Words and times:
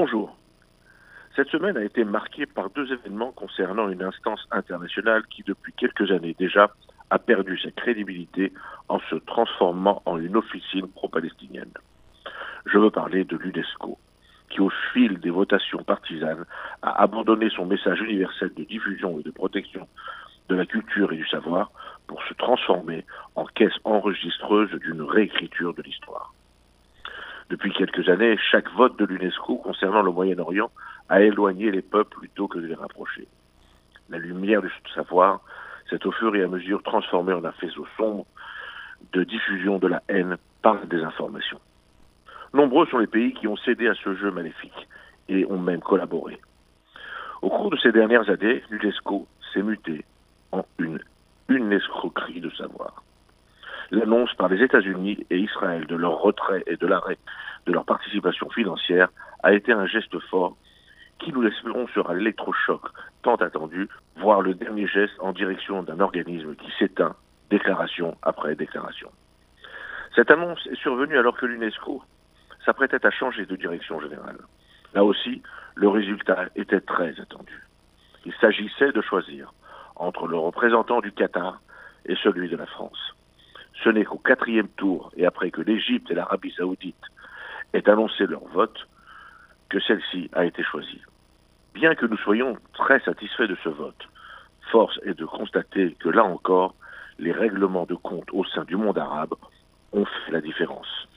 Bonjour. 0.00 0.36
Cette 1.34 1.48
semaine 1.48 1.76
a 1.76 1.82
été 1.82 2.04
marquée 2.04 2.46
par 2.46 2.70
deux 2.70 2.92
événements 2.92 3.32
concernant 3.32 3.88
une 3.88 4.04
instance 4.04 4.46
internationale 4.52 5.24
qui, 5.26 5.42
depuis 5.42 5.72
quelques 5.72 6.12
années 6.12 6.36
déjà, 6.38 6.70
a 7.10 7.18
perdu 7.18 7.58
sa 7.58 7.72
crédibilité 7.72 8.52
en 8.88 9.00
se 9.10 9.16
transformant 9.16 10.00
en 10.06 10.18
une 10.18 10.36
officine 10.36 10.86
pro-palestinienne. 10.86 11.72
Je 12.66 12.78
veux 12.78 12.92
parler 12.92 13.24
de 13.24 13.36
l'UNESCO, 13.36 13.98
qui, 14.50 14.60
au 14.60 14.70
fil 14.92 15.18
des 15.18 15.30
votations 15.30 15.82
partisanes, 15.82 16.44
a 16.82 17.02
abandonné 17.02 17.50
son 17.50 17.66
message 17.66 18.00
universel 18.00 18.52
de 18.54 18.62
diffusion 18.62 19.18
et 19.18 19.24
de 19.24 19.32
protection 19.32 19.88
de 20.48 20.54
la 20.54 20.64
culture 20.64 21.12
et 21.12 21.16
du 21.16 21.26
savoir 21.26 21.72
pour 22.06 22.22
se 22.22 22.34
transformer 22.34 23.04
en 23.34 23.46
caisse 23.46 23.78
enregistreuse 23.82 24.70
d'une 24.78 25.02
réécriture 25.02 25.74
de 25.74 25.82
l'histoire. 25.82 26.32
Depuis 27.50 27.72
quelques 27.72 28.06
années, 28.10 28.36
chaque 28.50 28.70
vote 28.72 28.98
de 28.98 29.06
l'UNESCO 29.06 29.56
concernant 29.56 30.02
le 30.02 30.10
Moyen-Orient 30.12 30.70
a 31.08 31.22
éloigné 31.22 31.70
les 31.70 31.80
peuples 31.80 32.18
plutôt 32.18 32.46
que 32.46 32.58
de 32.58 32.66
les 32.66 32.74
rapprocher. 32.74 33.26
La 34.10 34.18
lumière 34.18 34.60
du 34.60 34.70
savoir 34.94 35.40
s'est 35.88 36.06
au 36.06 36.12
fur 36.12 36.36
et 36.36 36.42
à 36.42 36.48
mesure 36.48 36.82
transformée 36.82 37.32
en 37.32 37.44
un 37.44 37.52
faisceau 37.52 37.86
sombre 37.96 38.26
de 39.14 39.24
diffusion 39.24 39.78
de 39.78 39.86
la 39.86 40.02
haine 40.08 40.36
par 40.60 40.74
la 40.74 40.84
désinformation. 40.84 41.58
Nombreux 42.52 42.86
sont 42.86 42.98
les 42.98 43.06
pays 43.06 43.32
qui 43.32 43.46
ont 43.46 43.56
cédé 43.56 43.88
à 43.88 43.94
ce 43.94 44.14
jeu 44.14 44.30
maléfique 44.30 44.86
et 45.30 45.46
ont 45.46 45.58
même 45.58 45.80
collaboré. 45.80 46.38
Au 47.40 47.48
cours 47.48 47.70
de 47.70 47.78
ces 47.78 47.92
dernières 47.92 48.28
années, 48.28 48.62
l'UNESCO 48.68 49.26
s'est 49.54 49.62
muté 49.62 50.04
en 50.52 50.64
une, 50.78 51.00
une 51.48 51.72
escroquerie 51.72 52.40
de 52.40 52.50
savoir 52.50 53.02
l'annonce 53.90 54.32
par 54.34 54.48
les 54.48 54.62
États-Unis 54.62 55.26
et 55.30 55.38
Israël 55.38 55.86
de 55.86 55.96
leur 55.96 56.20
retrait 56.20 56.62
et 56.66 56.76
de 56.76 56.86
l'arrêt 56.86 57.18
de 57.66 57.72
leur 57.72 57.84
participation 57.84 58.48
financière 58.50 59.08
a 59.42 59.52
été 59.52 59.72
un 59.72 59.86
geste 59.86 60.18
fort 60.30 60.56
qui, 61.18 61.32
nous 61.32 61.42
l'espérons, 61.42 61.88
sera 61.88 62.14
l'électrochoc 62.14 62.82
tant 63.22 63.36
attendu, 63.36 63.88
voire 64.16 64.40
le 64.40 64.54
dernier 64.54 64.86
geste 64.86 65.14
en 65.20 65.32
direction 65.32 65.82
d'un 65.82 66.00
organisme 66.00 66.54
qui 66.54 66.70
s'éteint, 66.78 67.16
déclaration 67.50 68.16
après 68.22 68.54
déclaration. 68.54 69.10
Cette 70.14 70.30
annonce 70.30 70.66
est 70.70 70.80
survenue 70.80 71.18
alors 71.18 71.36
que 71.36 71.46
l'UNESCO 71.46 72.02
s'apprêtait 72.64 73.04
à 73.04 73.10
changer 73.10 73.46
de 73.46 73.56
direction 73.56 74.00
générale. 74.00 74.38
Là 74.94 75.04
aussi, 75.04 75.42
le 75.74 75.88
résultat 75.88 76.46
était 76.56 76.80
très 76.80 77.20
attendu. 77.20 77.66
Il 78.24 78.32
s'agissait 78.40 78.92
de 78.92 79.00
choisir 79.00 79.52
entre 79.96 80.26
le 80.26 80.36
représentant 80.36 81.00
du 81.00 81.12
Qatar 81.12 81.60
et 82.06 82.16
celui 82.16 82.48
de 82.48 82.56
la 82.56 82.66
France 82.66 83.07
ce 83.82 83.88
n'est 83.90 84.04
qu'au 84.04 84.18
quatrième 84.18 84.68
tour, 84.68 85.10
et 85.16 85.26
après 85.26 85.50
que 85.50 85.60
l'Égypte 85.60 86.10
et 86.10 86.14
l'Arabie 86.14 86.52
saoudite 86.56 86.96
aient 87.72 87.88
annoncé 87.88 88.26
leur 88.26 88.44
vote, 88.48 88.88
que 89.68 89.78
celle-ci 89.80 90.30
a 90.32 90.44
été 90.44 90.62
choisie. 90.62 91.02
Bien 91.74 91.94
que 91.94 92.06
nous 92.06 92.16
soyons 92.16 92.56
très 92.74 93.00
satisfaits 93.00 93.46
de 93.46 93.56
ce 93.62 93.68
vote, 93.68 94.08
force 94.70 94.98
est 95.04 95.18
de 95.18 95.24
constater 95.24 95.96
que 96.00 96.08
là 96.08 96.24
encore, 96.24 96.74
les 97.18 97.32
règlements 97.32 97.86
de 97.86 97.94
compte 97.94 98.28
au 98.32 98.44
sein 98.44 98.64
du 98.64 98.76
monde 98.76 98.98
arabe 98.98 99.34
ont 99.92 100.04
fait 100.04 100.32
la 100.32 100.40
différence. 100.40 101.08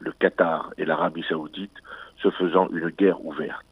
Le 0.00 0.12
Qatar 0.12 0.70
et 0.78 0.84
l'Arabie 0.84 1.24
saoudite 1.28 1.76
se 2.22 2.30
faisant 2.30 2.68
une 2.70 2.88
guerre 2.88 3.24
ouverte. 3.24 3.66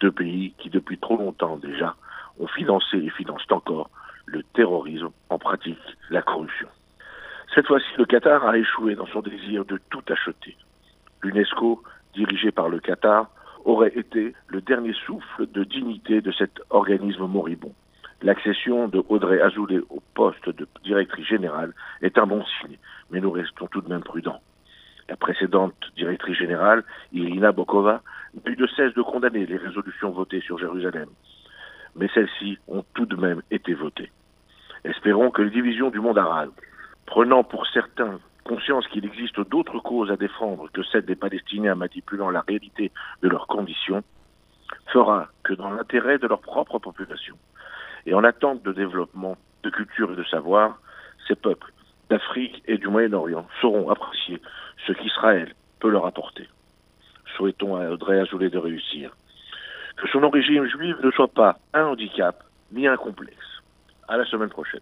Deux 0.00 0.12
pays 0.12 0.54
qui, 0.58 0.70
depuis 0.70 0.98
trop 0.98 1.16
longtemps 1.16 1.56
déjà, 1.56 1.94
ont 2.38 2.48
financé 2.48 2.96
et 2.96 3.10
financent 3.10 3.50
encore 3.50 3.90
le 4.26 4.42
terrorisme, 4.42 5.10
en 5.30 5.38
pratique 5.38 5.78
la 6.10 6.22
corruption. 6.22 6.68
Cette 7.54 7.66
fois-ci, 7.66 7.86
le 7.98 8.06
Qatar 8.06 8.46
a 8.46 8.56
échoué 8.56 8.94
dans 8.94 9.06
son 9.06 9.20
désir 9.20 9.66
de 9.66 9.78
tout 9.90 10.02
acheter. 10.08 10.56
L'UNESCO, 11.22 11.82
dirigé 12.14 12.50
par 12.50 12.70
le 12.70 12.80
Qatar, 12.80 13.28
aurait 13.66 13.92
été 13.94 14.34
le 14.48 14.62
dernier 14.62 14.94
souffle 14.94 15.46
de 15.46 15.62
dignité 15.62 16.22
de 16.22 16.32
cet 16.32 16.62
organisme 16.70 17.26
moribond. 17.26 17.74
L'accession 18.22 18.88
de 18.88 19.04
Audrey 19.10 19.42
Azoulay 19.42 19.80
au 19.90 20.02
poste 20.14 20.48
de 20.48 20.66
directrice 20.82 21.26
générale 21.26 21.74
est 22.00 22.16
un 22.16 22.26
bon 22.26 22.42
signe, 22.60 22.78
mais 23.10 23.20
nous 23.20 23.30
restons 23.30 23.66
tout 23.66 23.82
de 23.82 23.88
même 23.88 24.02
prudents. 24.02 24.40
La 25.10 25.16
précédente 25.16 25.74
directrice 25.94 26.38
générale, 26.38 26.84
Irina 27.12 27.52
Bokova, 27.52 28.00
n'a 28.32 28.50
eu 28.50 28.56
de 28.56 28.66
cesse 28.68 28.94
de 28.94 29.02
condamner 29.02 29.44
les 29.44 29.58
résolutions 29.58 30.10
votées 30.10 30.40
sur 30.40 30.58
Jérusalem. 30.58 31.08
Mais 31.96 32.08
celles-ci 32.14 32.58
ont 32.66 32.84
tout 32.94 33.04
de 33.04 33.16
même 33.16 33.42
été 33.50 33.74
votées. 33.74 34.10
Espérons 34.84 35.30
que 35.30 35.42
les 35.42 35.50
divisions 35.50 35.90
du 35.90 36.00
monde 36.00 36.18
arabe, 36.18 36.52
prenant 37.12 37.44
pour 37.44 37.66
certains 37.66 38.18
conscience 38.42 38.88
qu'il 38.88 39.04
existe 39.04 39.38
d'autres 39.38 39.80
causes 39.80 40.10
à 40.10 40.16
défendre 40.16 40.70
que 40.72 40.82
celle 40.82 41.04
des 41.04 41.14
Palestiniens 41.14 41.74
manipulant 41.74 42.30
la 42.30 42.40
réalité 42.40 42.90
de 43.22 43.28
leurs 43.28 43.48
conditions, 43.48 44.02
fera 44.86 45.28
que 45.42 45.52
dans 45.52 45.68
l'intérêt 45.68 46.16
de 46.16 46.26
leur 46.26 46.40
propre 46.40 46.78
population 46.78 47.36
et 48.06 48.14
en 48.14 48.24
attente 48.24 48.62
de 48.62 48.72
développement 48.72 49.36
de 49.62 49.68
culture 49.68 50.10
et 50.10 50.16
de 50.16 50.24
savoir, 50.24 50.78
ces 51.28 51.34
peuples 51.34 51.70
d'Afrique 52.08 52.62
et 52.66 52.78
du 52.78 52.88
Moyen-Orient 52.88 53.46
sauront 53.60 53.90
apprécier 53.90 54.40
ce 54.86 54.94
qu'Israël 54.94 55.54
peut 55.80 55.90
leur 55.90 56.06
apporter. 56.06 56.48
Souhaitons 57.36 57.76
à 57.76 57.90
Audrey 57.90 58.20
Azoulay 58.20 58.48
de 58.48 58.58
réussir. 58.58 59.14
Que 59.98 60.08
son 60.08 60.22
origine 60.22 60.64
juive 60.64 60.96
ne 61.04 61.10
soit 61.10 61.28
pas 61.28 61.58
un 61.74 61.84
handicap 61.84 62.42
ni 62.72 62.88
un 62.88 62.96
complexe. 62.96 63.60
À 64.08 64.16
la 64.16 64.24
semaine 64.24 64.48
prochaine. 64.48 64.80